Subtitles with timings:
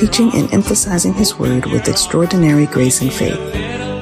[0.00, 3.38] teaching and emphasizing his word with extraordinary grace and faith.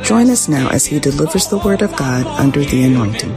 [0.05, 3.35] Join us now as he delivers the word of God under the anointing.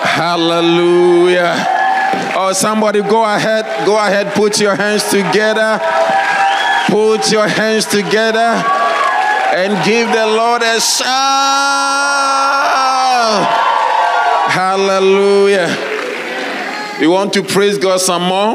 [0.00, 1.54] Hallelujah.
[2.34, 5.78] Oh, somebody go ahead, go ahead, put your hands together.
[6.88, 8.56] Put your hands together
[9.52, 11.12] and give the Lord a shout.
[14.48, 15.91] Hallelujah.
[17.02, 18.54] You want to praise God some more?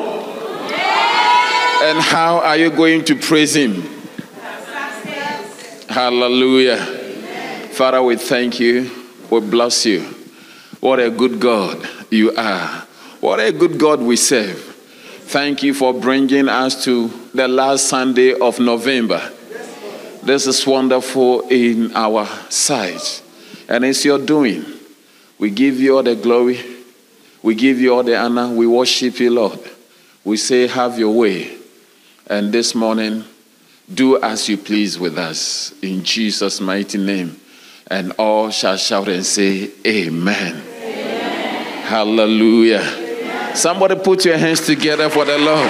[1.83, 3.83] And how are you going to praise Him?
[5.89, 6.77] Hallelujah.
[7.73, 8.89] Father, we thank you.
[9.29, 9.99] We bless you.
[10.79, 12.87] What a good God you are.
[13.19, 14.57] What a good God we serve.
[15.25, 19.29] Thank you for bringing us to the last Sunday of November.
[20.23, 23.21] This is wonderful in our sight,
[23.67, 24.63] and it's your doing.
[25.37, 26.76] We give you all the glory.
[27.47, 28.49] We give you all the honor.
[28.49, 29.61] We worship you, Lord.
[30.25, 31.55] We say, Have your way.
[32.29, 33.23] And this morning,
[33.93, 35.73] do as you please with us.
[35.81, 37.39] In Jesus' mighty name.
[37.89, 40.61] And all shall shout and say, Amen.
[40.61, 41.83] Amen.
[41.85, 42.81] Hallelujah.
[42.81, 43.55] Amen.
[43.55, 45.69] Somebody put your hands together for the Lord.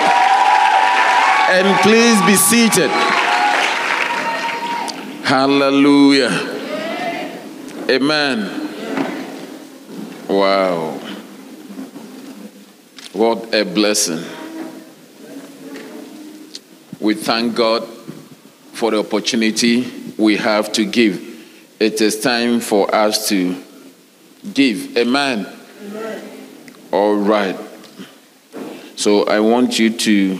[1.52, 2.89] And please be seated.
[5.23, 6.31] Hallelujah.
[7.88, 8.67] Amen.
[10.28, 11.06] Wow.
[13.18, 14.23] What a blessing.
[17.00, 17.84] We thank God
[18.73, 21.20] for the opportunity we have to give.
[21.80, 23.60] It is time for us to
[24.54, 24.95] give.
[24.95, 25.48] Amen.
[25.82, 26.48] Amen.
[26.92, 27.58] All right.
[28.98, 30.39] So I want you to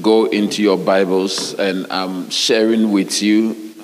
[0.00, 3.74] go into your Bibles and I'm sharing with you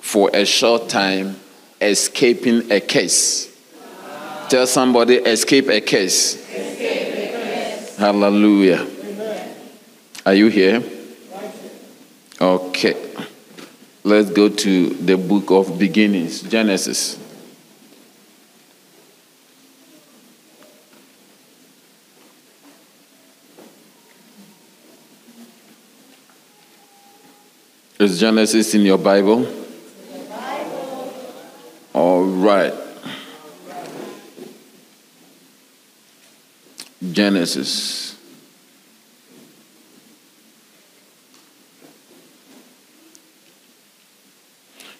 [0.00, 1.41] for a short time
[1.82, 3.48] escaping a case.
[4.48, 6.34] Tell somebody, escape a case.
[6.34, 8.00] Escape a.
[8.00, 8.86] Hallelujah.
[8.86, 9.56] Amen.
[10.26, 10.82] Are you here?
[12.40, 12.96] Okay.
[14.04, 17.18] Let's go to the book of beginnings, Genesis.
[27.98, 29.61] Is Genesis in your Bible?
[32.42, 32.74] Right.
[37.12, 38.18] Genesis.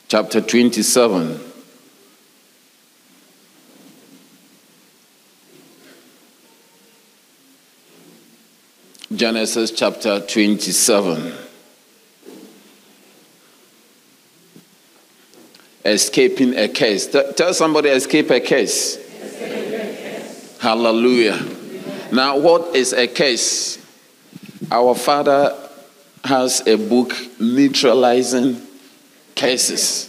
[0.07, 1.41] Chapter 27.
[9.17, 11.33] Genesis chapter 27.
[15.85, 17.07] Escaping a case.
[17.07, 18.97] Tell somebody, escape a case.
[18.97, 20.59] Escape a case.
[20.61, 21.35] Hallelujah.
[21.35, 22.15] Amen.
[22.15, 23.79] Now, what is a case?
[24.71, 25.57] Our Father
[26.25, 28.61] has a book neutralizing
[29.35, 30.09] cases.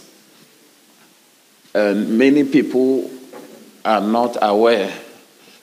[1.74, 3.10] And many people
[3.84, 4.92] are not aware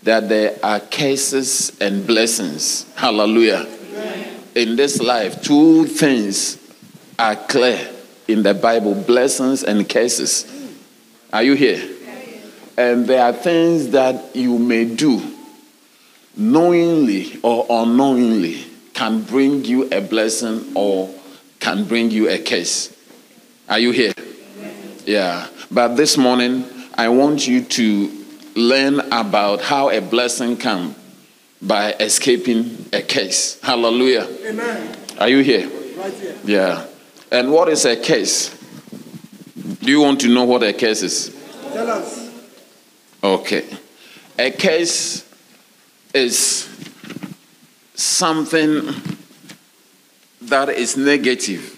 [0.03, 2.91] that there are cases and blessings.
[2.95, 3.65] Hallelujah.
[3.65, 4.43] Amen.
[4.55, 6.57] In this life, two things
[7.17, 7.87] are clear
[8.27, 10.45] in the Bible blessings and curses.
[11.33, 11.81] Are you here?
[12.77, 15.21] And there are things that you may do
[16.35, 21.13] knowingly or unknowingly can bring you a blessing or
[21.59, 22.95] can bring you a curse.
[23.69, 24.13] Are you here?
[25.05, 25.47] Yeah.
[25.69, 26.65] But this morning,
[26.95, 28.25] I want you to
[28.55, 30.95] learn about how a blessing comes
[31.61, 33.59] by escaping a case.
[33.61, 34.27] Hallelujah.
[34.45, 34.97] Amen.
[35.19, 35.69] Are you here?
[35.97, 36.35] Right here.
[36.43, 36.85] Yeah.
[37.31, 38.57] And what is a case?
[39.79, 41.29] Do you want to know what a case is?
[41.71, 42.29] Tell us.
[43.23, 43.65] Okay.
[44.37, 45.27] A case
[46.13, 46.67] is
[47.93, 48.81] something
[50.41, 51.77] that is negative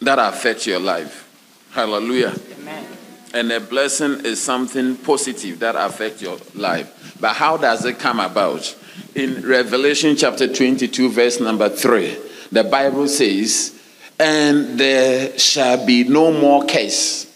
[0.00, 1.22] that affects your life.
[1.70, 2.34] Hallelujah.
[2.60, 2.86] Amen.
[3.32, 7.16] And a blessing is something positive that affects your life.
[7.20, 8.76] But how does it come about?
[9.14, 12.16] In Revelation chapter 22, verse number 3,
[12.52, 13.75] the Bible says,
[14.18, 17.26] and there shall be no more case,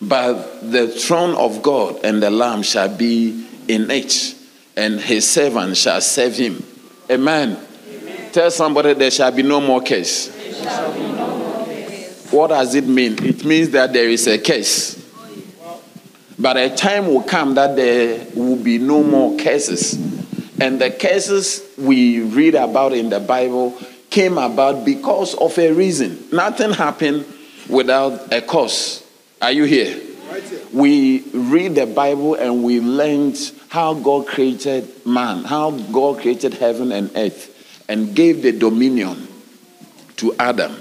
[0.00, 4.34] but the throne of God and the Lamb shall be in it,
[4.76, 6.64] and his servant shall serve him.
[7.10, 7.58] Amen.
[7.88, 8.32] Amen.
[8.32, 10.36] Tell somebody there shall be no more case.
[12.30, 13.22] What does it mean?
[13.24, 14.96] It means that there is a case.
[16.38, 19.94] But a time will come that there will be no more cases.
[20.60, 23.76] And the cases we read about in the Bible
[24.10, 26.26] came about because of a reason.
[26.32, 27.24] Nothing happened
[27.68, 29.06] without a cause.
[29.40, 29.98] Are you here?
[30.72, 36.92] We read the Bible and we learned how God created man, how God created heaven
[36.92, 39.26] and earth, and gave the dominion
[40.16, 40.76] to Adam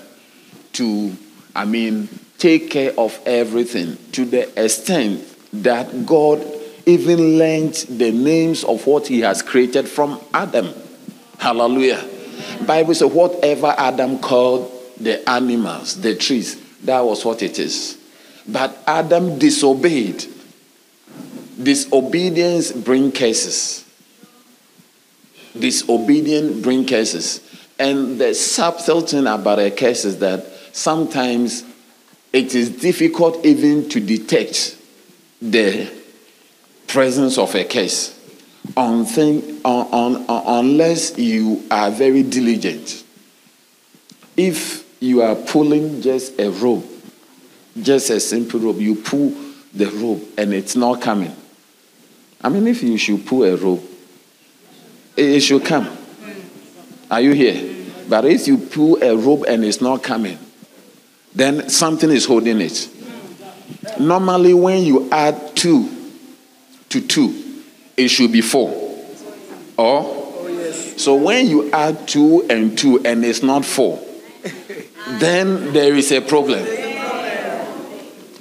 [0.73, 1.15] to,
[1.55, 6.45] I mean, take care of everything to the extent that God
[6.85, 10.73] even learned the names of what he has created from Adam.
[11.37, 12.08] Hallelujah.
[12.65, 17.97] Bible says whatever Adam called the animals, the trees, that was what it is.
[18.47, 20.25] But Adam disobeyed.
[21.62, 23.86] Disobedience bring curses.
[25.57, 27.41] Disobedience bring curses.
[27.77, 31.63] And the subtle thing about a curse is that sometimes
[32.33, 34.77] it is difficult even to detect
[35.41, 35.91] the
[36.88, 38.19] presence of a case
[38.75, 43.03] on thing, on, on, on, unless you are very diligent.
[44.38, 46.85] If you are pulling just a rope,
[47.81, 49.35] just a simple rope, you pull
[49.73, 51.35] the rope and it's not coming.
[52.41, 53.83] I mean, if you should pull a rope,
[55.17, 55.97] it should come.
[57.12, 57.75] Are you here?
[58.07, 60.38] But if you pull a rope and it's not coming,
[61.35, 62.89] then something is holding it.
[64.00, 65.89] Normally, when you add two
[66.89, 67.49] to two,
[68.00, 68.69] it should be four.
[69.78, 70.19] Or
[70.98, 74.04] so when you add two and two and it's not four,
[75.19, 76.66] then there is a problem.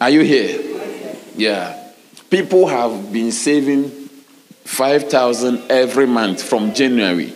[0.00, 0.60] Are you here?
[1.36, 1.74] Yeah.
[2.30, 3.90] People have been saving
[4.64, 7.30] 5,000 every month from January.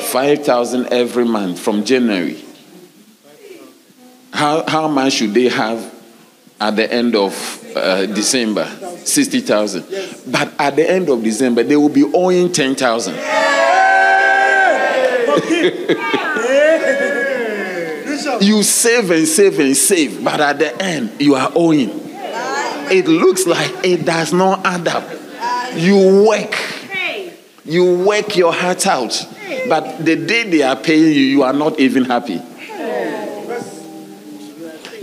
[0.00, 2.44] 5,000 every month from January.
[4.32, 5.92] How, how much should they have
[6.60, 8.66] at the end of uh, December?
[9.04, 9.84] 60,000.
[10.30, 13.14] But at the end of December, they will be owing 10,000.
[18.40, 21.90] you save and save and save, but at the end, you are owing.
[22.90, 25.08] It looks like it does not add up.
[25.74, 26.54] You work,
[27.64, 29.26] you work your heart out,
[29.68, 32.40] but the day they are paying you, you are not even happy.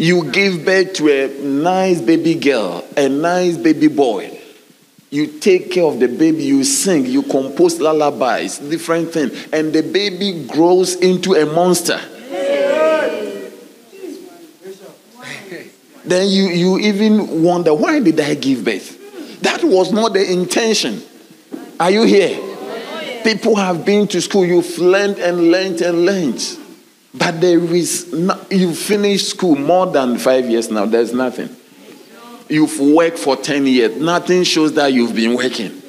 [0.01, 4.35] You give birth to a nice baby girl, a nice baby boy.
[5.11, 9.83] You take care of the baby, you sing, you compose lullabies, different things, and the
[9.83, 12.01] baby grows into a monster.
[16.03, 19.39] then you, you even wonder, why did I give birth?
[19.41, 21.03] That was not the intention.
[21.79, 22.39] Are you here?
[22.41, 26.57] Oh, People have been to school, you've learned and learned and learned.
[27.13, 31.55] But there is, no, you finished school more than five years now, there's nothing.
[32.47, 35.81] You've worked for 10 years, nothing shows that you've been working.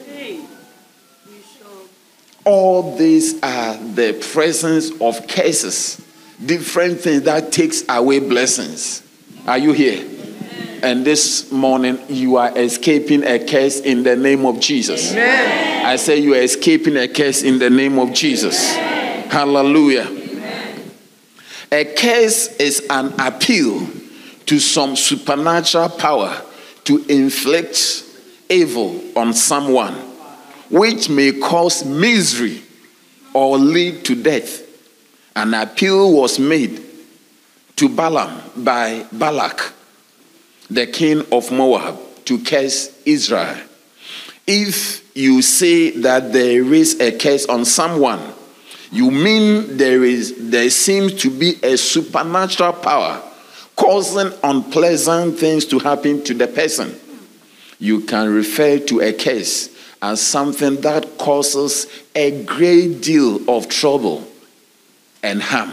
[2.45, 6.05] All these are the presence of cases,
[6.45, 9.03] different things that takes away blessings.
[9.47, 10.09] Are you here?
[10.83, 15.13] And this morning, you are escaping a curse in the name of Jesus.
[15.13, 15.87] Amen.
[15.87, 18.75] I say you are escaping a curse in the name of Jesus.
[18.75, 19.31] Amen.
[19.31, 20.22] Hallelujah.
[21.73, 23.89] A case is an appeal
[24.45, 26.43] to some supernatural power
[26.85, 28.05] to inflict
[28.51, 29.95] evil on someone,
[30.69, 32.63] which may cause misery
[33.33, 34.61] or lead to death.
[35.35, 36.85] An appeal was made
[37.77, 39.73] to Balaam by Balak,
[40.69, 43.57] the king of Moab, to curse Israel.
[44.47, 48.21] If you say that there is a curse on someone,
[48.93, 53.23] you mean there is there seems to be a supernatural power
[53.75, 56.95] causing unpleasant things to happen to the person.
[57.79, 64.29] You can refer to a case as something that causes a great deal of trouble
[65.23, 65.73] and harm.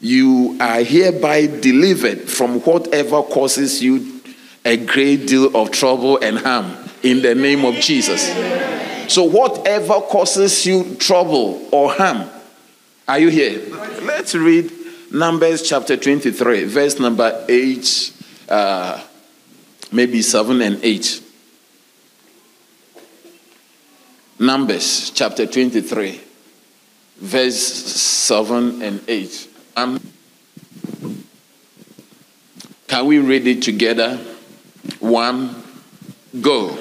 [0.00, 4.22] You are hereby delivered from whatever causes you
[4.64, 8.30] a great deal of trouble and harm in the name of Jesus.
[9.08, 12.28] So, whatever causes you trouble or harm,
[13.06, 13.62] are you here?
[14.02, 14.72] Let's read
[15.12, 18.12] Numbers chapter 23, verse number 8,
[18.48, 19.04] uh,
[19.92, 21.22] maybe 7 and 8.
[24.38, 26.20] Numbers chapter 23,
[27.18, 29.48] verse 7 and 8.
[29.76, 30.00] Um,
[32.88, 34.16] can we read it together?
[34.98, 35.62] One,
[36.40, 36.76] go.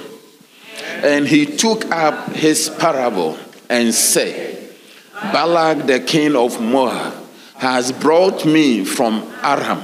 [0.78, 3.38] And he took up his parable
[3.70, 4.74] and said,
[5.14, 7.14] Balak the king of Moab
[7.56, 9.84] has brought me from Aram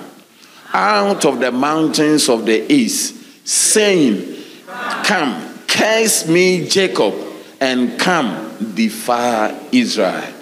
[0.74, 4.38] out of the mountains of the east, saying,
[5.04, 7.14] Come, curse me, Jacob,
[7.60, 10.34] and come, defy Israel.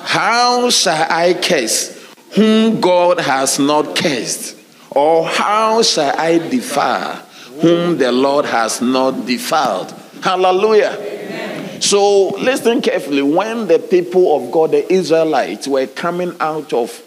[0.00, 1.96] How shall I curse
[2.32, 4.56] whom God has not cursed?
[4.90, 7.22] Or how shall I defy
[7.60, 9.92] whom the Lord has not defiled?
[10.22, 11.80] Hallelujah.
[11.80, 13.22] So listen carefully.
[13.22, 17.02] When the people of God, the Israelites, were coming out of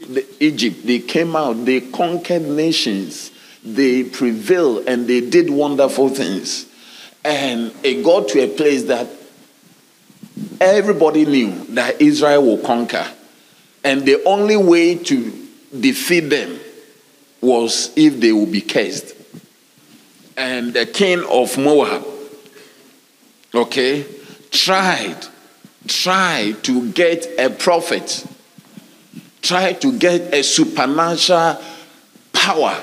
[0.00, 3.30] the Egypt, they came out, they conquered nations,
[3.64, 6.66] they prevailed, and they did wonderful things.
[7.24, 9.08] And it got to a place that
[10.60, 13.06] everybody knew that Israel will conquer.
[13.82, 15.48] And the only way to
[15.78, 16.58] defeat them
[17.40, 19.14] was if they will be cursed.
[20.36, 22.04] And the king of Moab,
[23.54, 24.04] okay,
[24.50, 25.26] tried,
[25.86, 28.26] tried to get a prophet,
[29.42, 31.62] tried to get a supernatural
[32.32, 32.82] power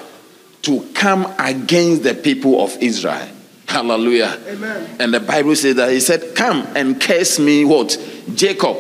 [0.61, 3.27] to come against the people of Israel.
[3.67, 4.37] Hallelujah.
[4.47, 4.97] Amen.
[4.99, 7.97] And the Bible says that he said, Come and curse me what?
[8.33, 8.77] Jacob.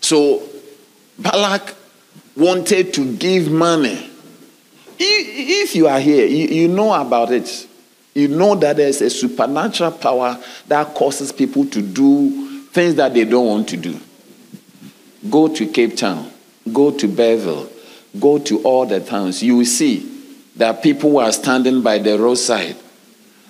[0.00, 0.48] So
[1.18, 1.74] Balak
[2.36, 4.11] wanted to give money.
[4.98, 7.68] If you are here, you know about it.
[8.14, 13.24] You know that there's a supernatural power that causes people to do things that they
[13.24, 13.98] don't want to do.
[15.30, 16.30] Go to Cape Town,
[16.72, 17.70] go to Bellville,
[18.20, 19.42] go to all the towns.
[19.42, 20.08] You will see
[20.56, 22.76] that people are standing by the roadside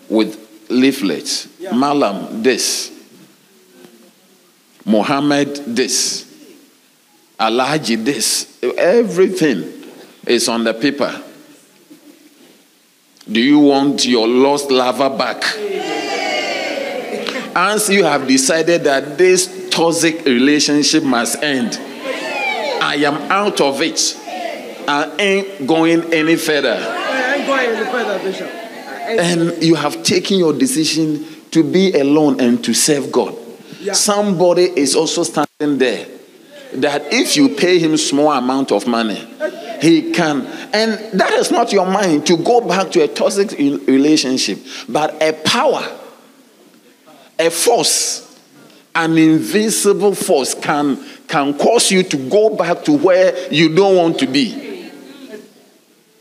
[0.09, 1.49] with leaflets.
[1.59, 1.73] Yeah.
[1.73, 2.91] Malam, this.
[4.85, 6.29] Mohammed, this.
[7.41, 8.59] Alaji, this.
[8.63, 9.73] Everything
[10.27, 11.23] is on the paper.
[13.31, 15.45] Do you want your lost lover back?
[17.55, 21.79] As you have decided that this toxic relationship must end,
[22.83, 24.19] I am out of it.
[24.88, 26.76] I ain't going any further.
[26.76, 28.49] I ain't going any further, Bishop.
[28.49, 33.37] And you have taken your decision to be alone and to serve God.
[33.81, 33.93] Yeah.
[33.93, 36.07] Somebody is also standing there
[36.75, 39.29] that if you pay him small amount of money,
[39.83, 40.47] he can.
[40.73, 45.33] And that is not your mind to go back to a toxic relationship, but a
[45.33, 45.85] power,
[47.39, 48.41] a force,
[48.95, 54.19] an invisible force can can cause you to go back to where you don't want
[54.19, 54.91] to be.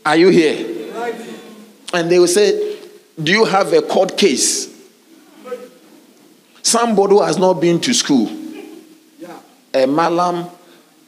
[0.04, 0.90] Are you here?
[1.94, 2.78] And they will say,
[3.22, 4.72] Do you have a court case?
[6.62, 8.28] Somebody who has not been to school,
[9.74, 10.48] a malam,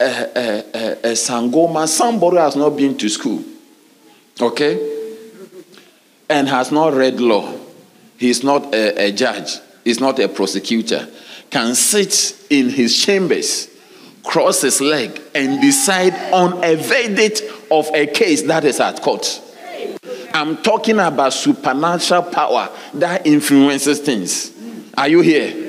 [0.00, 3.42] a, a, a, a sangoma, somebody has not been to school,
[4.40, 5.22] okay,
[6.28, 7.52] and has not read law.
[8.16, 11.08] He's not a, a judge, he's not a prosecutor,
[11.50, 13.68] can sit in his chambers
[14.24, 19.40] cross his leg and decide on a verdict of a case that is at court.
[20.32, 24.50] I'm talking about supernatural power that influences things.
[24.96, 25.63] Are you here?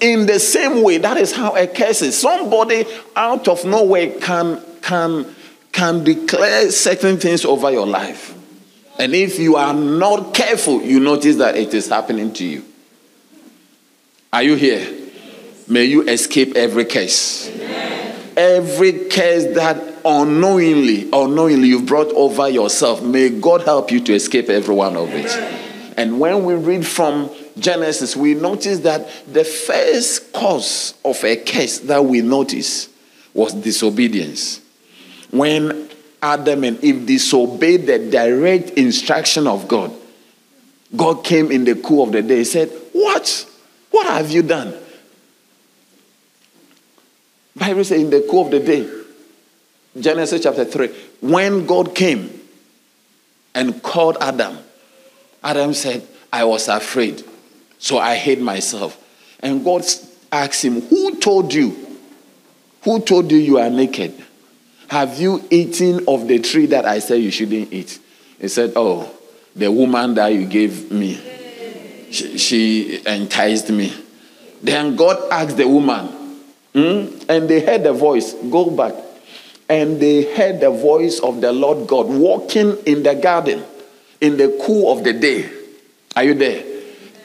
[0.00, 2.18] In the same way, that is how a case is.
[2.18, 2.84] Somebody
[3.16, 5.34] out of nowhere can can
[5.72, 8.38] can declare certain things over your life.
[8.98, 12.64] And if you are not careful, you notice that it is happening to you.
[14.32, 14.86] Are you here?
[15.68, 17.50] May you escape every curse.
[18.36, 24.48] Every curse that unknowingly, unknowingly you've brought over yourself, may God help you to escape
[24.48, 25.30] every one of it.
[25.96, 31.80] And when we read from Genesis, we notice that the first cause of a curse
[31.80, 32.88] that we notice
[33.34, 34.60] was disobedience.
[35.30, 35.88] When
[36.22, 39.92] Adam and Eve disobeyed the direct instruction of God,
[40.94, 42.38] God came in the cool of the day.
[42.38, 43.46] He said, What?
[43.90, 44.74] What have you done?
[47.54, 48.88] Bible says in the cool of the day,
[49.98, 50.88] Genesis chapter 3,
[51.20, 52.40] when God came
[53.54, 54.56] and called Adam,
[55.44, 57.22] Adam said, I was afraid,
[57.82, 58.96] so I hid myself.
[59.40, 59.84] And God
[60.30, 61.98] asked him, Who told you?
[62.84, 64.14] Who told you you are naked?
[64.88, 67.98] Have you eaten of the tree that I said you shouldn't eat?
[68.40, 69.12] He said, Oh,
[69.56, 71.20] the woman that you gave me,
[72.12, 73.92] she, she enticed me.
[74.62, 76.20] Then God asked the woman,
[76.74, 77.26] Mm?
[77.28, 78.94] And they heard the voice, go back.
[79.68, 83.62] And they heard the voice of the Lord God walking in the garden
[84.22, 85.50] in the cool of the day.
[86.16, 86.71] Are you there?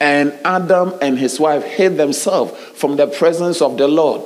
[0.00, 4.22] And Adam and his wife hid themselves from the presence of the Lord.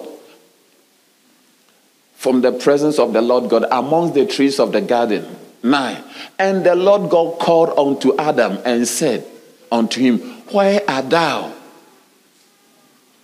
[2.17, 5.37] From the presence of the Lord God amongst the trees of the garden.
[5.63, 6.05] 9.
[6.39, 9.27] And the Lord God called unto Adam and said
[9.71, 10.19] unto him,
[10.51, 11.53] Where art thou?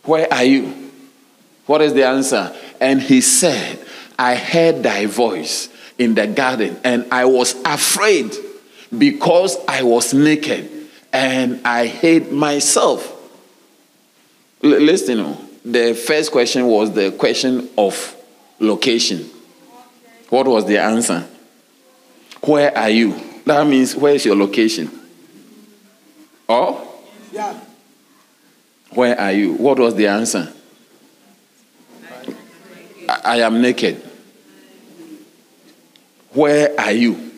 [0.05, 0.91] Where are you?
[1.67, 2.55] What is the answer?
[2.81, 3.79] And he said,
[4.19, 8.33] I heard thy voice in the garden, and I was afraid
[8.97, 10.78] because I was naked
[11.13, 13.07] and I hate myself.
[14.63, 18.17] L- listen, oh, the first question was the question of
[18.59, 19.29] location.
[20.31, 21.27] What was the answer?
[22.43, 23.15] Where are you?
[23.45, 24.91] That means where is your location?
[26.49, 27.01] Oh?
[27.33, 27.59] Yeah.
[28.91, 29.55] Where are you?
[29.55, 30.53] What was the answer?
[33.09, 34.03] I, I am naked.
[36.33, 37.33] Where are you?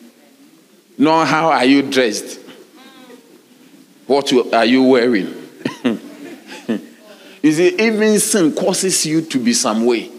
[0.99, 2.39] Not how are you dressed?
[4.11, 5.33] What are you wearing?
[7.43, 10.11] you see, even sin causes you to be some way.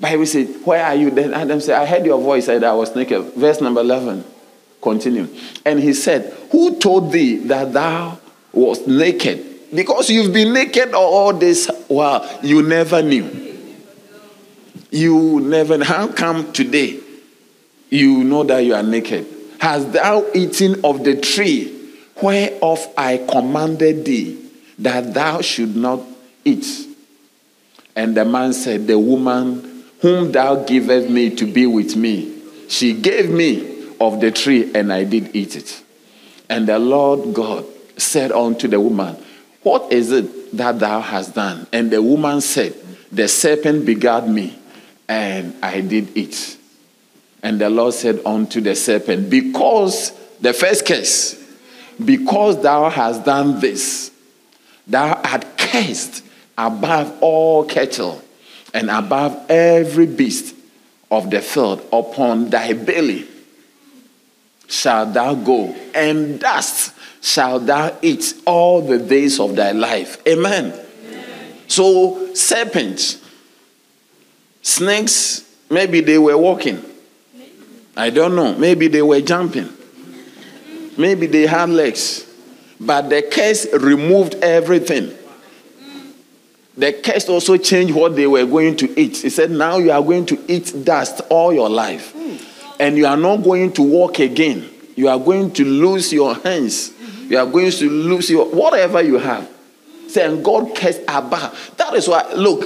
[0.00, 1.10] Bible said, Where are you?
[1.10, 3.34] Then Adam said, I heard your voice, said I was naked.
[3.34, 4.24] Verse number 11.
[4.80, 5.28] Continue.
[5.66, 8.18] And he said, Who told thee that thou
[8.50, 9.44] was naked?
[9.74, 12.26] Because you've been naked all this while.
[12.42, 13.58] You never knew.
[14.90, 15.84] You never.
[15.84, 16.98] How come today
[17.90, 19.26] you know that you are naked?
[19.60, 21.76] Has thou eaten of the tree
[22.22, 24.38] whereof I commanded thee
[24.78, 26.00] that thou should not
[26.44, 26.66] eat?
[27.96, 32.94] And the man said, The woman whom thou givest me to be with me, she
[32.94, 35.82] gave me of the tree, and I did eat it.
[36.48, 39.16] And the Lord God said unto the woman,
[39.62, 41.66] What is it that thou hast done?
[41.72, 42.74] And the woman said,
[43.12, 44.58] The serpent begat me,
[45.08, 46.56] and I did eat.
[47.42, 51.39] And the Lord said unto the serpent, Because the first case,
[52.04, 54.10] because thou hast done this,
[54.86, 56.24] thou art cursed
[56.56, 58.22] above all cattle
[58.72, 60.54] and above every beast
[61.10, 63.26] of the field upon thy belly
[64.70, 70.16] shalt thou go, and dust shalt thou eat all the days of thy life.
[70.26, 70.72] Amen.
[71.66, 73.22] So, serpents,
[74.62, 76.84] snakes, maybe they were walking.
[77.96, 78.54] I don't know.
[78.54, 79.68] Maybe they were jumping.
[80.96, 82.26] Maybe they had legs.
[82.80, 85.16] But the curse removed everything.
[86.76, 89.18] The curse also changed what they were going to eat.
[89.18, 92.14] He said, Now you are going to eat dust all your life.
[92.80, 94.68] And you are not going to walk again.
[94.96, 96.92] You are going to lose your hands.
[97.28, 99.50] You are going to lose your whatever you have.
[100.08, 101.52] Saying God cursed Abba.
[101.76, 102.64] That is why, look,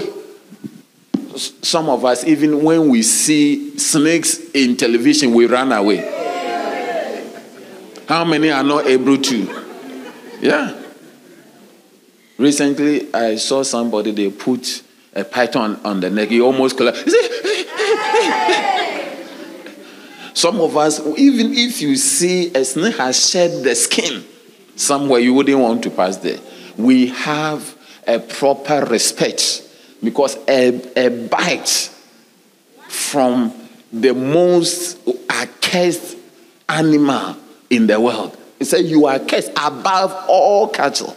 [1.37, 6.24] some of us, even when we see snakes in television, we run away.
[8.09, 9.65] How many are not able to?
[10.41, 10.81] Yeah.
[12.37, 14.83] Recently, I saw somebody, they put
[15.15, 16.29] a python on the neck.
[16.29, 17.09] He almost collapsed.
[20.35, 24.25] Some of us, even if you see a snake has shed the skin
[24.77, 26.41] somewhere, you wouldn't want to pass there.
[26.77, 29.63] We have a proper respect
[30.03, 31.91] because a, a bite
[32.89, 33.55] from
[33.93, 34.99] the most
[35.31, 36.17] accursed
[36.69, 37.37] animal
[37.71, 38.37] in the world.
[38.59, 41.17] He said, You are cursed above all cattle.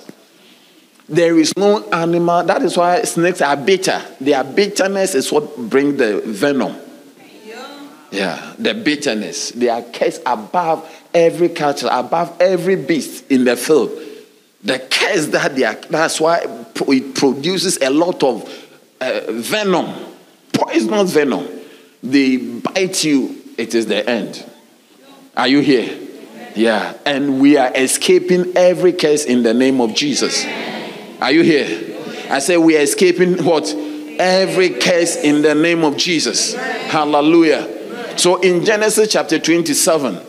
[1.10, 2.44] There is no animal.
[2.44, 4.02] That is why snakes are bitter.
[4.20, 6.76] Their bitterness is what brings the venom.
[8.12, 9.52] Yeah, the bitterness.
[9.52, 13.92] They are cursed above every cattle, above every beast in the field.
[14.64, 18.44] The curse that they are, that's why it produces a lot of
[19.00, 19.94] uh, venom,
[20.54, 21.48] poisonous venom.
[22.02, 24.44] They bite you, it is the end.
[25.36, 26.07] Are you here?
[26.58, 30.44] Yeah, and we are escaping every curse in the name of Jesus.
[31.22, 31.96] Are you here?
[32.32, 33.72] I say we are escaping what?
[34.18, 36.56] Every curse in the name of Jesus.
[36.56, 38.18] Hallelujah.
[38.18, 40.20] So in Genesis chapter 27,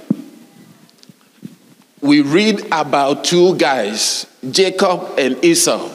[2.03, 5.91] we read about two guys, Jacob and Esau.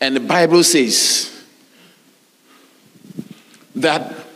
[0.00, 1.44] And the Bible says
[3.76, 4.27] that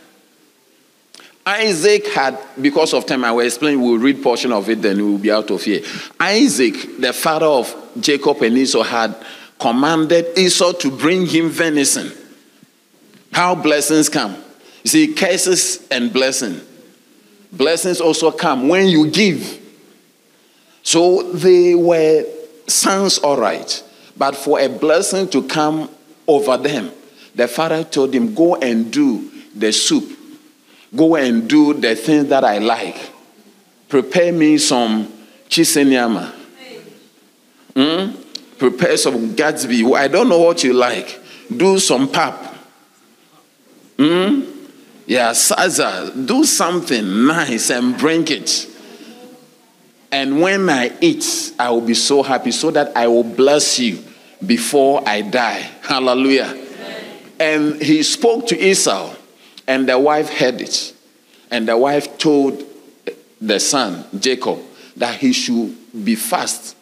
[1.45, 5.17] Isaac had, because of time, I will explain, we'll read portion of it, then we'll
[5.17, 5.81] be out of here.
[6.19, 9.15] Isaac, the father of Jacob and Esau, had
[9.59, 12.11] commanded Esau to bring him venison.
[13.33, 14.35] How blessings come.
[14.83, 16.61] You see, curses and blessing.
[17.51, 19.59] Blessings also come when you give.
[20.83, 22.25] So they were
[22.67, 23.83] sons, all right.
[24.17, 25.89] But for a blessing to come
[26.27, 26.91] over them,
[27.35, 30.19] the father told him, Go and do the soup.
[30.95, 32.97] Go and do the things that I like.
[33.89, 35.11] Prepare me some
[35.49, 36.31] shisanyama.
[37.75, 38.11] Hmm?
[38.57, 39.95] Prepare some Gatsby.
[39.95, 41.19] I don't know what you like.
[41.55, 42.35] Do some pap.
[43.97, 44.41] Hmm?
[45.05, 48.67] Yeah, Saza, do something nice and bring it.
[50.11, 54.03] And when I eat, I will be so happy so that I will bless you
[54.45, 55.69] before I die.
[55.81, 56.45] Hallelujah.
[56.45, 57.03] Amen.
[57.39, 59.13] And he spoke to Esau,
[59.67, 60.93] and the wife heard it.
[61.51, 62.63] And the wife told
[63.39, 64.59] the son, Jacob,
[64.97, 66.75] that he should be fast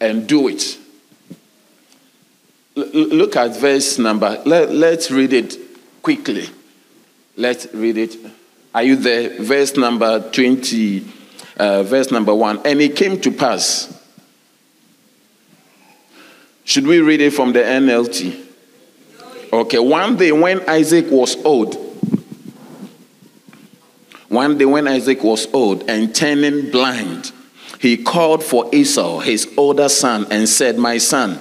[0.00, 0.78] and do it.
[2.76, 4.40] L- look at verse number.
[4.46, 5.56] Let, let's read it
[6.02, 6.48] quickly.
[7.36, 8.16] Let's read it.
[8.74, 9.42] Are you there?
[9.42, 11.06] Verse number 20,
[11.56, 12.62] uh, verse number 1.
[12.64, 13.96] And it came to pass.
[16.64, 18.46] Should we read it from the NLT?
[19.52, 21.89] Okay, one day when Isaac was old,
[24.30, 27.32] one day when Isaac was old and turning blind,
[27.80, 31.40] he called for Esau, his older son, and said, My son,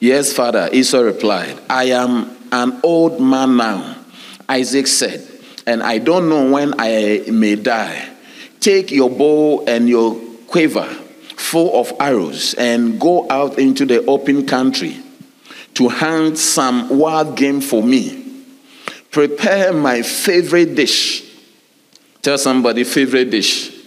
[0.00, 0.68] yes, father.
[0.72, 3.96] Esau replied, I am an old man now.
[4.48, 5.26] Isaac said,
[5.64, 8.10] and I don't know when I may die.
[8.58, 10.16] Take your bow and your
[10.48, 10.86] quiver
[11.36, 14.96] full of arrows and go out into the open country
[15.74, 18.18] to hunt some wild game for me.
[19.12, 21.21] Prepare my favorite dish.
[22.22, 23.82] Tell somebody, favorite dish.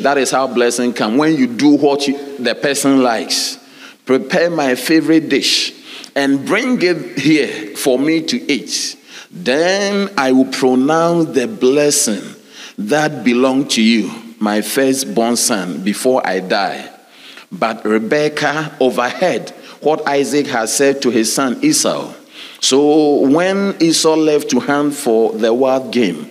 [0.00, 1.18] That is how blessing comes.
[1.18, 3.58] When you do what you, the person likes.
[4.06, 5.74] Prepare my favorite dish
[6.16, 8.96] and bring it here for me to eat.
[9.30, 12.22] Then I will pronounce the blessing
[12.78, 14.10] that belong to you,
[14.40, 16.90] my firstborn son, before I die.
[17.52, 22.14] But Rebekah overheard what Isaac had said to his son Esau.
[22.60, 26.30] So when Esau left to hunt for the wild game,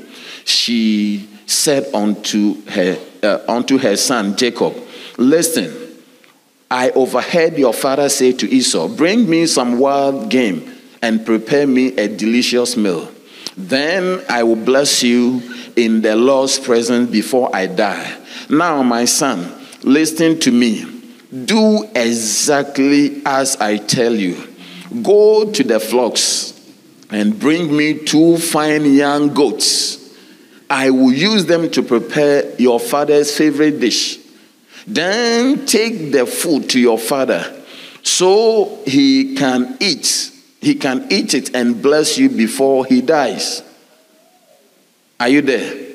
[0.51, 4.75] she said unto her, uh, unto her son Jacob,
[5.17, 5.73] Listen,
[6.69, 11.95] I overheard your father say to Esau, Bring me some wild game and prepare me
[11.97, 13.11] a delicious meal.
[13.57, 15.41] Then I will bless you
[15.75, 18.17] in the Lord's presence before I die.
[18.49, 19.51] Now, my son,
[19.83, 20.85] listen to me.
[21.45, 24.47] Do exactly as I tell you.
[25.01, 26.57] Go to the flocks
[27.09, 30.00] and bring me two fine young goats.
[30.71, 34.19] I will use them to prepare your father's favorite dish.
[34.87, 37.61] Then take the food to your father
[38.03, 40.31] so he can eat
[40.61, 43.63] he can eat it and bless you before he dies.
[45.19, 45.87] Are you there?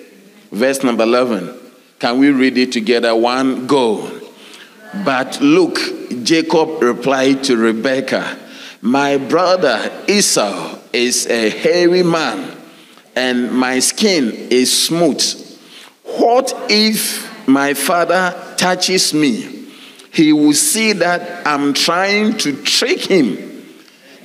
[0.51, 1.57] Verse number 11.
[2.01, 3.15] Can we read it together?
[3.15, 4.11] One, go.
[5.05, 5.79] But look,
[6.25, 8.39] Jacob replied to Rebekah,
[8.83, 12.56] My brother Esau is a hairy man,
[13.17, 15.23] and my skin is smooth.
[16.05, 19.67] What if my father touches me?
[20.13, 23.47] He will see that I'm trying to trick him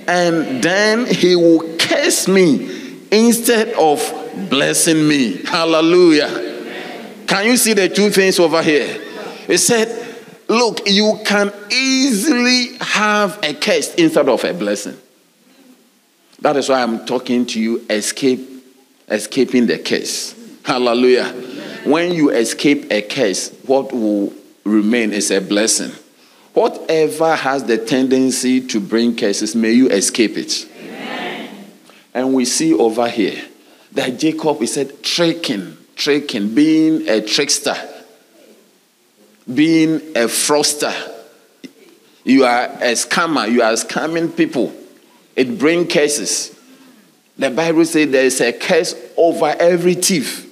[0.07, 3.99] and then he will curse me instead of
[4.49, 5.37] blessing me.
[5.43, 6.49] Hallelujah.
[7.27, 9.01] Can you see the two things over here?
[9.47, 10.07] He said,
[10.47, 14.97] Look, you can easily have a curse instead of a blessing.
[16.41, 18.50] That is why I'm talking to you, escape,
[19.11, 20.33] escaping the curse.
[20.63, 21.27] Hallelujah.
[21.83, 25.91] When you escape a curse, what will remain is a blessing.
[26.53, 30.67] Whatever has the tendency to bring curses, may you escape it.
[30.77, 31.65] Amen.
[32.13, 33.41] And we see over here
[33.93, 37.75] that Jacob, he said, tricking, tricking, being a trickster,
[39.51, 40.93] being a froster.
[42.23, 44.73] You are a scammer, you are scamming people.
[45.35, 46.55] It brings curses.
[47.37, 50.47] The Bible says there is a curse over every thief.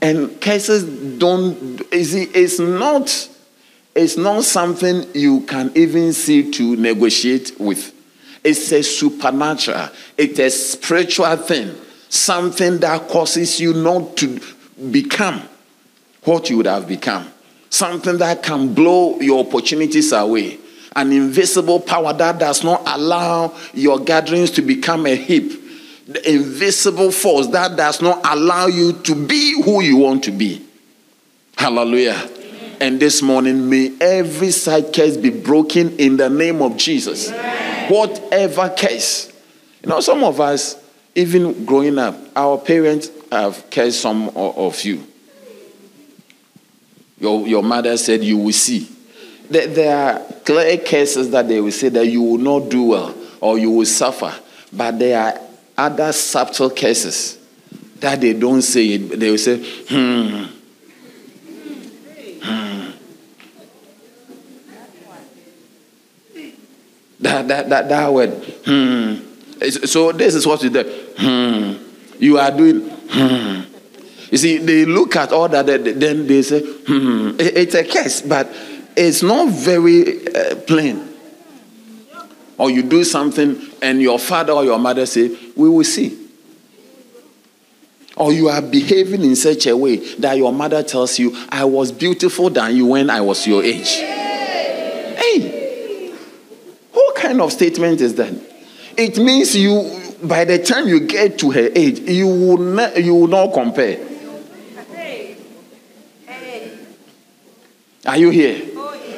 [0.00, 0.84] And curses
[1.18, 3.28] don't, it's not
[3.96, 7.94] it's not something you can even see to negotiate with.
[8.44, 11.74] It's a supernatural, it's a spiritual thing,
[12.10, 14.38] something that causes you not to
[14.92, 15.42] become
[16.24, 17.26] what you would have become,
[17.70, 20.58] something that can blow your opportunities away,
[20.96, 25.52] an invisible power that does not allow your gatherings to become a heap,
[26.08, 30.64] the invisible force that does not allow you to be who you want to be.
[31.56, 32.30] Hallelujah.
[32.80, 37.30] And this morning, may every side case be broken in the name of Jesus.
[37.30, 37.92] Amen.
[37.92, 39.32] Whatever case.
[39.82, 40.82] You know, some of us,
[41.14, 45.06] even growing up, our parents have cursed some of you.
[47.18, 48.95] Your, your mother said, You will see.
[49.48, 53.58] There, are clear cases that they will say that you will not do well or
[53.58, 54.34] you will suffer.
[54.72, 55.40] But there are
[55.76, 57.38] other subtle cases
[58.00, 59.18] that they don't say it.
[59.20, 60.46] They will say, Hmm,
[67.18, 68.30] That, that, that, that word,
[68.64, 69.14] hmm,
[69.86, 70.84] So this is what you do.
[71.18, 72.22] Hmm.
[72.22, 72.88] You are doing.
[72.88, 73.62] Hmm.
[74.30, 77.32] You see, they look at all that, then they say, hmm.
[77.38, 78.52] It's a case, but
[78.96, 81.06] it's not very uh, plain.
[82.58, 86.26] Or you do something and your father or your mother say, We will see.
[88.16, 91.92] Or you are behaving in such a way that your mother tells you, I was
[91.92, 93.90] beautiful than you when I was your age.
[95.18, 96.14] Hey,
[96.92, 98.32] what kind of statement is that?
[98.96, 103.14] It means you, by the time you get to her age, you will not, you
[103.14, 103.98] will not compare.
[108.06, 108.75] Are you here?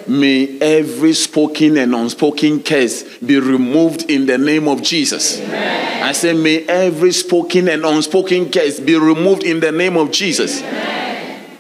[0.09, 5.39] May every spoken and unspoken curse be removed in the name of Jesus.
[5.39, 6.03] Amen.
[6.03, 10.63] I say, may every spoken and unspoken curse be removed in the name of Jesus.
[10.63, 11.59] Amen.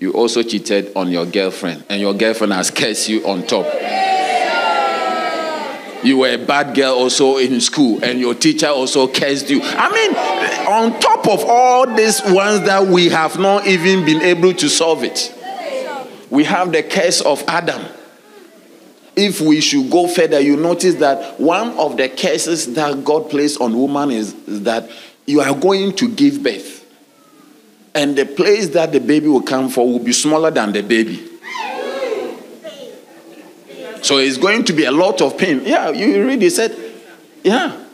[0.00, 3.66] You also cheated on your girlfriend, and your girlfriend has cursed you on top.
[6.02, 9.60] You were a bad girl also in school, and your teacher also cursed you.
[9.62, 10.16] I mean,
[10.68, 15.04] on top of all these ones that we have not even been able to solve
[15.04, 15.34] it
[16.30, 17.84] we have the curse of Adam.
[19.16, 23.60] If we should go further, you notice that one of the curses that God placed
[23.60, 24.88] on woman is, is that
[25.26, 26.76] you are going to give birth.
[27.94, 31.24] And the place that the baby will come for will be smaller than the baby.
[34.02, 35.62] So it's going to be a lot of pain.
[35.64, 36.76] Yeah, you read it said,
[37.42, 37.84] yeah.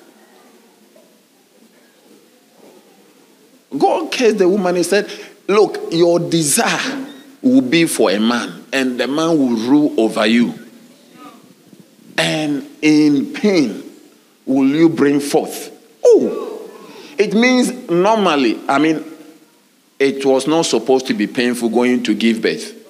[3.76, 4.76] God cursed the woman.
[4.76, 5.10] He said,
[5.48, 7.13] Look, your desire
[7.44, 10.58] will be for a man, and the man will rule over you.
[12.16, 13.82] And in pain
[14.46, 15.70] will you bring forth.
[16.02, 16.70] Oh,
[17.18, 19.04] it means normally, I mean,
[19.98, 22.80] it was not supposed to be painful going to give birth.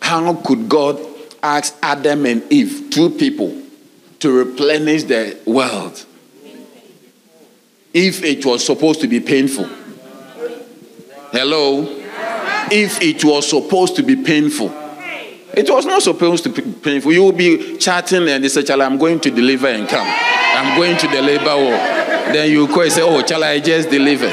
[0.00, 1.00] How could God
[1.42, 3.60] ask Adam and Eve, two people,
[4.20, 6.04] to replenish the world
[7.92, 9.68] if it was supposed to be painful?
[11.32, 12.03] Hello?
[12.70, 14.72] If it was supposed to be painful.
[15.56, 17.12] It was not supposed to be painful.
[17.12, 20.06] You will be chatting and they say, Chala, I'm going to deliver and come.
[20.06, 22.34] I'm going to the labor ward.
[22.34, 24.32] Then you call and say, Oh, Chala, I just delivered.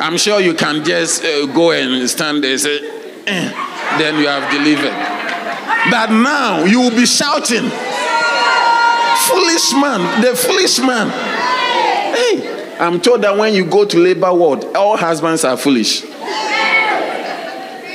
[0.00, 2.78] I'm sure you can just uh, go and stand there and say,
[3.26, 3.98] eh.
[3.98, 4.94] Then you have delivered.
[5.90, 7.70] But now you will be shouting,
[9.28, 11.10] Foolish man, the foolish man.
[12.14, 16.04] Hey, I'm told that when you go to labor ward, all husbands are foolish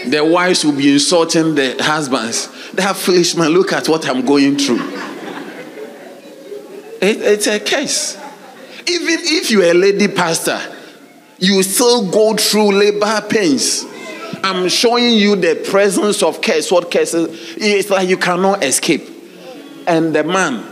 [0.08, 2.50] the wives will be insulting the husbands.
[2.74, 4.82] That foolish man, look at what I'm going through.
[7.02, 8.18] It, it's a case.
[8.88, 10.60] Even if you're a lady pastor,
[11.38, 13.86] you still go through labor pains.
[14.44, 16.72] I'm showing you the presence of curse.
[16.72, 17.56] What cases?
[17.58, 19.04] It's like you cannot escape.
[19.88, 20.66] And the man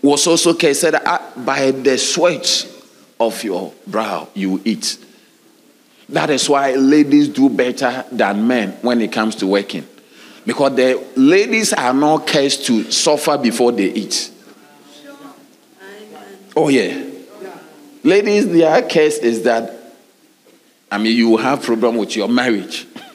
[0.00, 0.80] was also cursed.
[0.80, 2.68] Said, ah, by the sweat
[3.20, 4.98] of your brow you eat.
[6.08, 9.86] That is why ladies do better than men when it comes to working.
[10.44, 14.30] Because the ladies are not cursed to suffer before they eat.
[16.54, 17.02] Oh, yeah.
[18.02, 19.72] Ladies, their case is that,
[20.90, 22.86] I mean, you have problem with your marriage.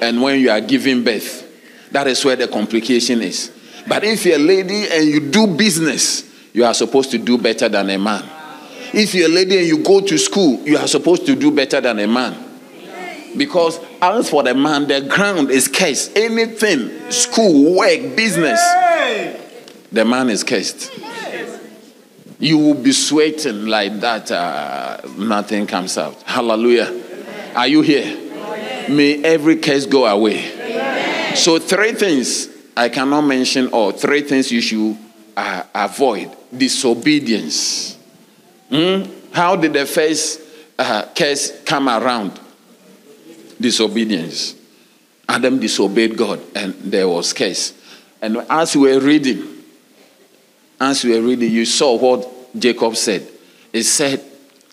[0.00, 1.42] and when you are giving birth,
[1.90, 3.52] that is where the complication is.
[3.86, 7.68] But if you're a lady and you do business, you are supposed to do better
[7.68, 8.24] than a man.
[8.96, 11.80] If you're a lady and you go to school, you are supposed to do better
[11.80, 12.52] than a man.
[13.36, 16.16] Because as for the man, the ground is cursed.
[16.16, 18.60] Anything, school, work, business,
[19.90, 20.92] the man is cursed.
[22.38, 26.22] You will be sweating like that, uh, nothing comes out.
[26.22, 27.02] Hallelujah.
[27.56, 28.16] Are you here?
[28.88, 31.34] May every curse go away.
[31.34, 34.96] So, three things I cannot mention, or three things you should
[35.36, 37.93] uh, avoid disobedience
[38.74, 39.04] Hmm?
[39.32, 40.40] How did the first
[40.76, 42.40] uh, case come around?
[43.60, 44.56] Disobedience.
[45.28, 47.72] Adam disobeyed God, and there was case.
[48.20, 49.62] And as we were reading,
[50.80, 53.28] as we were reading, you saw what Jacob said.
[53.72, 54.24] He said,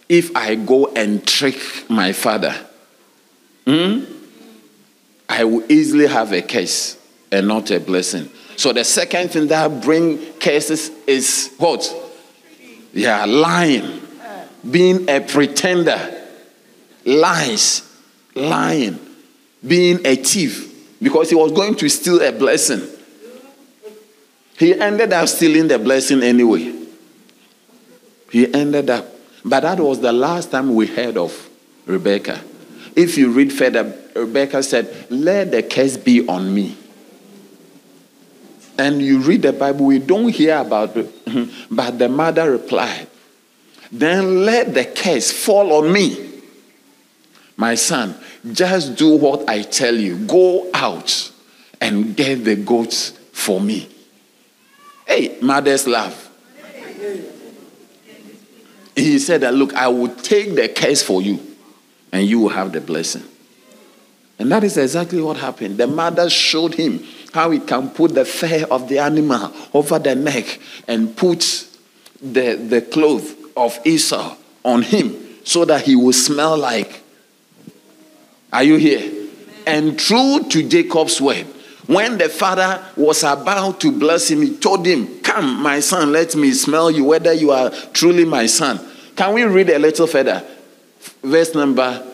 [0.10, 2.56] If I go and trick my father,
[3.68, 4.04] hmm,
[5.30, 6.98] I will easily have a case
[7.32, 8.30] and not a blessing.
[8.56, 12.01] So the second thing that bring cases is what?
[12.94, 14.02] Yeah, lying,
[14.70, 16.28] being a pretender,
[17.06, 17.90] lies,
[18.36, 19.00] lying,
[19.66, 22.82] being a thief, because he was going to steal a blessing.
[24.58, 26.74] He ended up stealing the blessing anyway.
[28.32, 29.08] He ended up,
[29.44, 31.50] but that was the last time we heard of
[31.86, 32.42] Rebecca.
[32.96, 36.78] If you read further, Rebecca said, Let the curse be on me.
[38.78, 41.26] And you read the Bible, we don't hear about it.
[41.26, 43.08] Mm-hmm, but the mother replied,
[43.92, 46.30] Then let the curse fall on me.
[47.58, 48.16] My son,
[48.52, 50.18] just do what I tell you.
[50.26, 51.32] Go out
[51.80, 53.88] and get the goats for me.
[55.06, 56.30] Hey, mother's love.
[58.96, 61.40] He said that, Look, I will take the curse for you,
[62.12, 63.24] and you will have the blessing.
[64.42, 65.78] And that is exactly what happened.
[65.78, 70.16] The mother showed him how he can put the fur of the animal over the
[70.16, 71.68] neck and put
[72.20, 77.04] the, the cloth of Esau on him so that he will smell like.
[78.52, 79.30] Are you here?
[79.68, 81.46] And true to Jacob's word,
[81.86, 86.36] when the father was about to bless him, he told him, Come, my son, let
[86.36, 88.80] me smell you, whether you are truly my son.
[89.16, 90.44] Can we read a little further?
[91.22, 92.11] Verse number.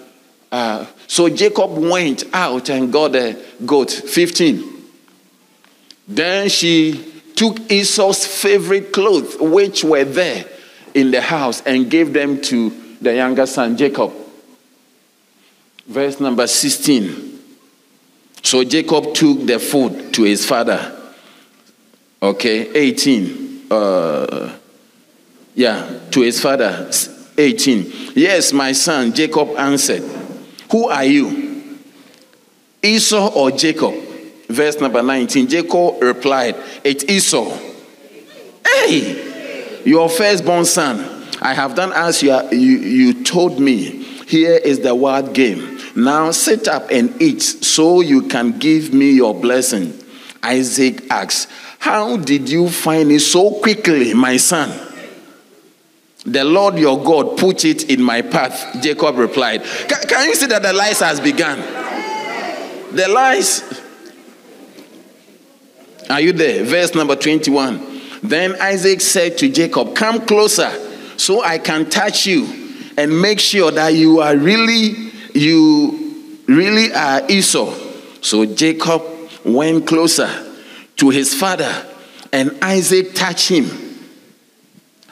[0.52, 3.92] Uh, so Jacob went out and got a goat.
[3.92, 4.64] 15.
[6.08, 10.46] Then she took Esau's favorite clothes, which were there
[10.94, 12.70] in the house, and gave them to
[13.02, 14.14] the younger son, Jacob.
[15.86, 17.40] Verse number 16.
[18.44, 20.94] So Jacob took the food to his father.
[22.22, 23.68] Okay, 18.
[23.70, 24.58] Uh,
[25.54, 26.90] yeah, to his father.
[27.38, 27.92] 18.
[28.16, 30.17] Yes, my son, Jacob answered.
[30.72, 31.80] Who are you?
[32.84, 33.94] Esau or Jacob?
[34.50, 35.48] Verse number 19.
[35.48, 37.58] Jacob replied, It's Esau.
[38.66, 41.28] Hey, your firstborn son.
[41.42, 44.04] I have done as you, you, you told me.
[44.28, 45.80] Here is the wild game.
[45.96, 49.98] Now sit up and eat so you can give me your blessing.
[50.44, 51.50] Isaac asked,
[51.80, 54.70] How did you find it so quickly, my son?
[56.28, 59.63] The Lord your God put it in my path, Jacob replied.
[59.63, 61.58] Can, can you see that the lies has begun?
[62.94, 63.63] The lies.
[66.10, 66.66] Are you there?
[66.66, 68.02] Verse number 21.
[68.24, 70.70] Then Isaac said to Jacob, Come closer
[71.16, 72.46] so I can touch you
[72.98, 77.74] and make sure that you are really, you really are Esau.
[78.20, 79.02] So Jacob
[79.46, 80.30] went closer
[80.98, 81.86] to his father
[82.34, 83.87] and Isaac touched him.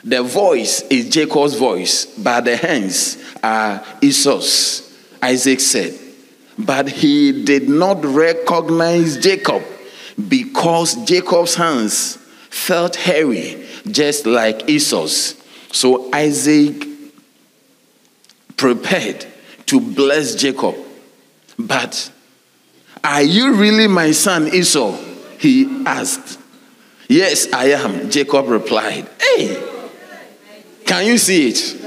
[0.06, 4.96] The voice is Jacob's voice, but the hands are Esau's.
[5.20, 5.98] Isaac said,
[6.60, 9.64] but he did not recognize Jacob
[10.30, 12.18] because Jacob's hands
[12.52, 15.42] felt hairy, just like Esau's.
[15.72, 16.88] So Isaac
[18.58, 19.26] prepared
[19.66, 20.76] to bless Jacob.
[21.58, 22.12] But
[23.04, 24.96] are you really my son Esau?
[25.40, 26.40] He asked.
[27.10, 29.10] Yes, I am, Jacob replied.
[29.20, 29.75] Hey,
[30.86, 31.82] can you see it?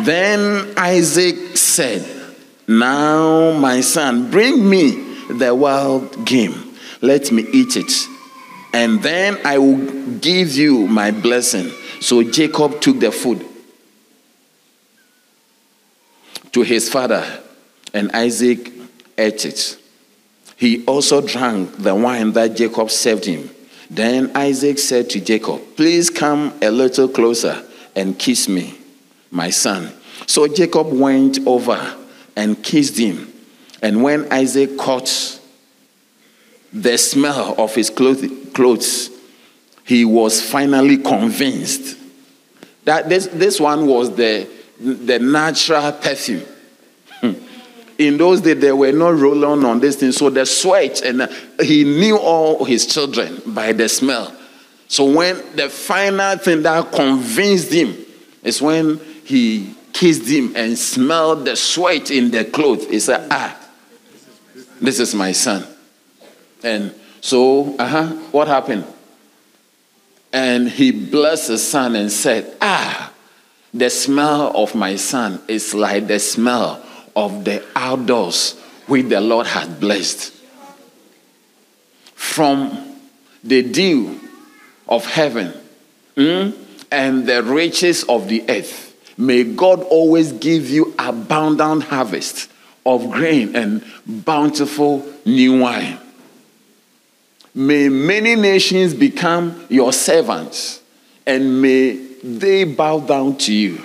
[0.00, 2.06] Then Isaac said,
[2.66, 6.74] Now, my son, bring me the wild game.
[7.02, 7.92] Let me eat it.
[8.72, 11.70] And then I will give you my blessing.
[12.00, 13.44] So Jacob took the food
[16.52, 17.24] to his father,
[17.92, 18.72] and Isaac
[19.16, 19.78] ate it.
[20.56, 23.50] He also drank the wine that Jacob served him.
[23.90, 27.64] Then Isaac said to Jacob, Please come a little closer
[27.98, 28.78] and kiss me,
[29.30, 29.92] my son.
[30.26, 31.96] So Jacob went over
[32.36, 33.32] and kissed him.
[33.82, 35.40] And when Isaac caught
[36.72, 39.10] the smell of his clothes,
[39.84, 41.98] he was finally convinced
[42.84, 46.44] that this, this one was the, the natural perfume.
[47.20, 47.32] Hmm.
[47.98, 50.12] In those days, there were no roll on on this thing.
[50.12, 51.28] So the sweat, and
[51.60, 54.37] he knew all his children by the smell.
[54.88, 57.96] So when the final thing that convinced him
[58.42, 62.86] is when he kissed him and smelled the sweat in the clothes.
[62.86, 63.58] He said, Ah,
[64.80, 65.66] this is my son.
[66.62, 68.84] And so, uh huh, what happened?
[70.32, 73.12] And he blessed his son and said, Ah,
[73.74, 76.84] the smell of my son is like the smell
[77.16, 80.32] of the outdoors which the Lord has blessed.
[82.14, 82.98] From
[83.42, 84.17] the dew
[84.88, 85.52] of heaven
[86.16, 86.56] mm,
[86.90, 92.50] and the riches of the earth, may God always give you abundant harvest
[92.86, 95.98] of grain and bountiful new wine.
[97.54, 100.80] May many nations become your servants
[101.26, 103.82] and may they bow down to you.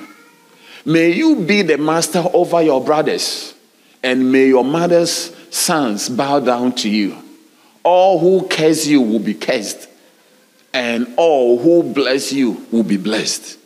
[0.86, 3.54] May you be the master over your brothers,
[4.02, 7.18] and may your mother's sons bow down to you.
[7.84, 9.88] All who curse you will be cursed,
[10.74, 13.60] and all who bless you will be blessed.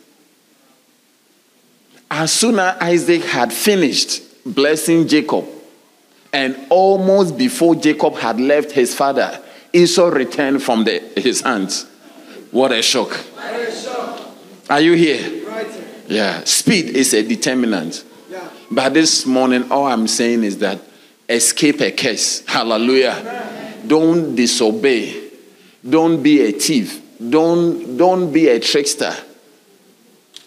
[2.10, 5.46] As soon as Isaac had finished blessing Jacob,
[6.32, 9.42] and almost before Jacob had left his father,
[9.72, 11.84] Esau returned from the, his hands.
[12.50, 13.18] What a shock.
[14.70, 15.44] Are you here?
[16.06, 16.44] Yeah.
[16.44, 18.04] Speed is a determinant.
[18.70, 20.80] But this morning, all I'm saying is that
[21.28, 22.44] escape a curse.
[22.46, 23.76] Hallelujah.
[23.86, 25.27] Don't disobey.
[25.88, 27.02] Don't be a thief.
[27.18, 29.14] Don't, don't be a trickster.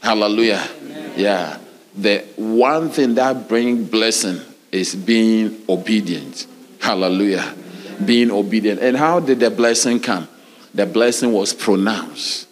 [0.02, 0.68] Hallelujah.
[1.16, 1.58] Yeah.
[1.96, 4.40] The one thing that brings blessing
[4.72, 6.48] is being obedient.
[6.80, 7.56] Hallelujah.
[8.04, 8.82] Being obedient.
[8.82, 10.28] And how did the blessing come?
[10.74, 12.48] The blessing was pronounced.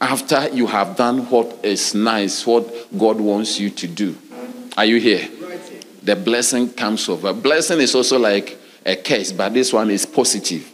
[0.00, 2.66] After you have done what is nice, what
[2.98, 4.16] God wants you to do.
[4.76, 5.28] Are you here?
[6.02, 7.32] The blessing comes over.
[7.32, 10.70] Blessing is also like a curse, but this one is positive.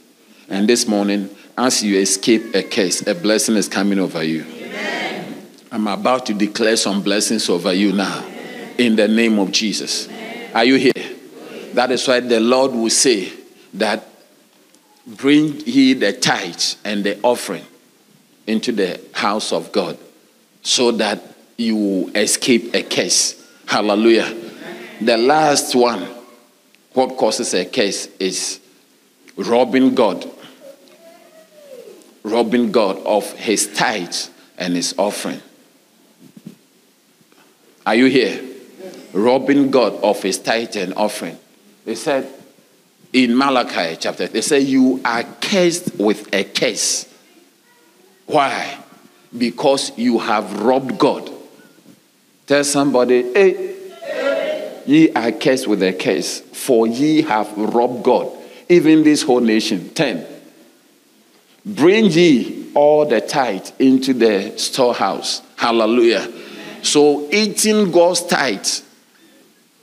[0.49, 1.29] And this morning,
[1.59, 4.45] as you escape a curse, a blessing is coming over you.
[4.45, 5.47] Amen.
[5.73, 8.25] I'm about to declare some blessings over you now
[8.79, 10.09] in the name of Jesus.
[10.55, 10.93] Are you here?
[11.75, 13.33] That is why the Lord will say
[13.75, 14.07] that
[15.07, 17.65] bring ye the tithes and the offering
[18.47, 19.99] into the house of God
[20.63, 21.23] so that
[21.57, 23.45] you will escape a curse.
[23.67, 24.35] Hallelujah.
[25.01, 26.07] The last one,
[26.93, 28.61] what causes a curse is
[29.37, 30.25] robbing God.
[32.27, 35.41] Robbing God of his tithes and his offering.
[37.87, 38.45] Are you here?
[39.13, 41.39] Robbing God of his tithe and offering.
[41.85, 42.29] They said
[43.13, 47.09] in Malachi chapter, they say, You are cursed with a curse.
[48.27, 48.77] Why?
[49.39, 51.31] Because you have robbed God.
[52.49, 58.37] Tell somebody, hey, ye are cursed with a curse, for ye have robbed God,
[58.69, 59.91] even this whole nation.
[59.91, 60.36] 10.
[61.67, 65.43] Bring ye all the tithe into the storehouse.
[65.57, 66.33] Hallelujah.
[66.83, 68.69] So, eating God's tithe,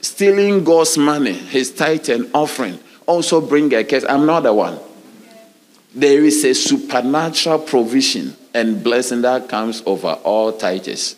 [0.00, 4.04] stealing God's money, his tithe and offering, also bring a curse.
[4.08, 4.78] I'm not the one.
[5.94, 11.16] There is a supernatural provision and blessing that comes over all tithes.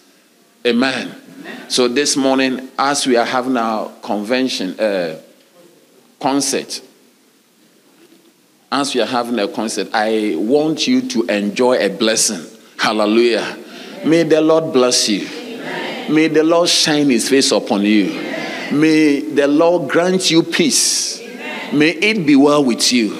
[0.66, 1.14] Amen.
[1.38, 1.70] Amen.
[1.70, 5.20] So this morning, as we are having our convention uh,
[6.18, 6.82] concert,
[8.70, 12.44] as we are having a concert, I want you to enjoy a blessing.
[12.78, 13.56] Hallelujah.
[14.04, 15.26] May the Lord bless you.
[15.26, 16.14] Amen.
[16.14, 18.10] May the Lord shine his face upon you.
[18.10, 18.80] Amen.
[18.80, 21.20] May the Lord grant you peace.
[21.20, 21.78] Amen.
[21.78, 23.14] May it be well with you.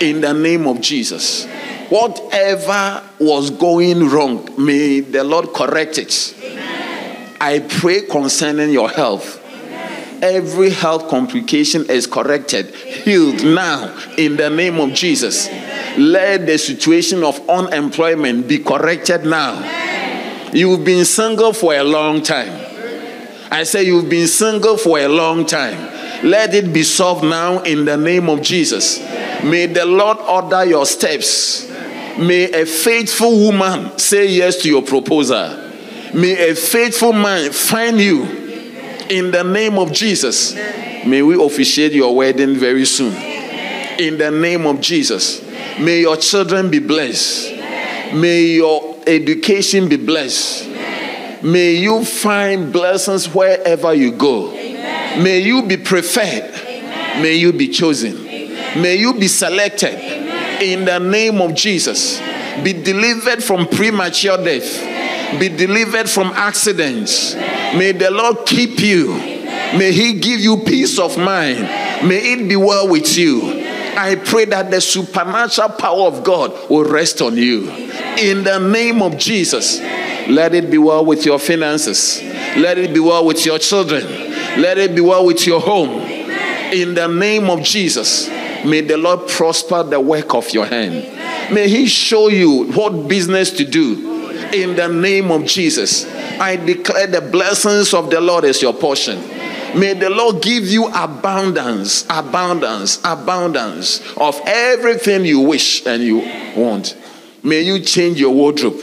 [0.00, 1.46] In the name of Jesus.
[1.88, 6.34] Whatever was going wrong, may the Lord correct it.
[7.40, 9.37] I pray concerning your health.
[10.20, 15.48] Every health complication is corrected, healed now in the name of Jesus.
[15.96, 20.50] Let the situation of unemployment be corrected now.
[20.52, 22.66] You've been single for a long time.
[23.50, 25.78] I say you've been single for a long time.
[26.28, 28.98] Let it be solved now in the name of Jesus.
[29.44, 31.68] May the Lord order your steps.
[32.18, 35.70] May a faithful woman say yes to your proposal.
[36.12, 38.47] May a faithful man find you
[39.10, 40.54] in the name of Jesus.
[41.06, 43.14] May we officiate your wedding very soon.
[43.98, 45.42] In the name of Jesus.
[45.80, 47.54] May your children be blessed.
[48.14, 50.68] May your education be blessed.
[51.42, 54.50] May you find blessings wherever you go.
[54.52, 56.52] May you be preferred.
[57.22, 58.24] May you be chosen.
[58.24, 59.94] May you be selected
[60.62, 62.20] in the name of Jesus.
[62.62, 65.38] Be delivered from premature death.
[65.38, 67.34] Be delivered from accidents.
[67.76, 69.08] May the Lord keep you.
[69.76, 71.60] May He give you peace of mind.
[72.06, 73.42] May it be well with you.
[73.96, 77.68] I pray that the supernatural power of God will rest on you.
[78.18, 79.80] In the name of Jesus,
[80.28, 82.22] let it be well with your finances.
[82.56, 84.04] Let it be well with your children.
[84.60, 86.00] Let it be well with your home.
[86.72, 88.28] In the name of Jesus,
[88.64, 91.52] may the Lord prosper the work of your hand.
[91.52, 94.17] May He show you what business to do
[94.52, 96.06] in the name of Jesus.
[96.38, 99.20] I declare the blessings of the Lord is your portion.
[99.78, 106.18] May the Lord give you abundance, abundance, abundance of everything you wish and you
[106.56, 106.96] want.
[107.42, 108.80] May you change your wardrobe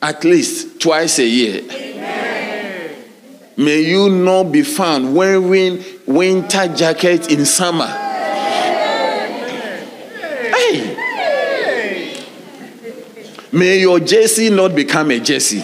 [0.00, 1.62] at least twice a year.
[3.56, 8.07] May you not be found wearing winter jacket in summer.
[13.52, 15.60] May your jersey not become a jersey.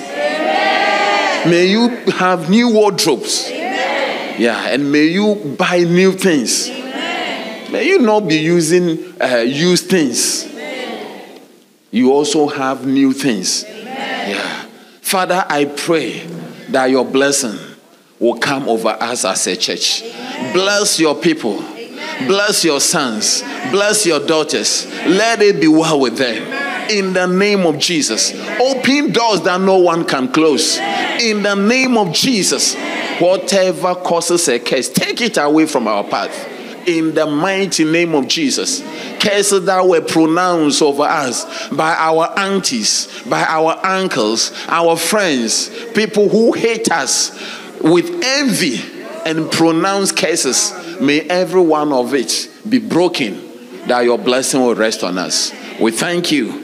[1.46, 3.50] May you have new wardrobes.
[3.50, 4.40] Amen.
[4.40, 6.70] Yeah, and may you buy new things.
[6.70, 7.70] Amen.
[7.70, 10.46] May you not be using uh, used things.
[10.46, 11.40] Amen.
[11.90, 13.64] You also have new things.
[13.64, 14.66] Yeah.
[15.02, 16.20] Father, I pray
[16.70, 17.58] that your blessing
[18.18, 20.02] will come over us as a church.
[20.54, 21.62] Bless your people.
[22.26, 23.42] Bless your sons.
[23.70, 24.86] Bless your daughters.
[25.06, 26.63] Let it be well with them.
[26.90, 28.32] In the name of Jesus.
[28.60, 30.78] Open doors that no one can close.
[31.20, 32.74] In the name of Jesus.
[33.18, 36.50] Whatever causes a curse, take it away from our path.
[36.88, 38.82] In the mighty name of Jesus
[39.24, 46.28] curses that were pronounced over us by our aunties, by our uncles, our friends, people
[46.28, 47.30] who hate us
[47.80, 48.80] with envy
[49.24, 53.40] and pronounce curses, may every one of it be broken,
[53.86, 55.52] that your blessing will rest on us.
[55.80, 56.63] We thank you